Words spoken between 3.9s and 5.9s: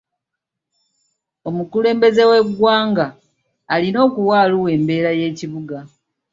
okuwa Arua embeera y'ekibuga.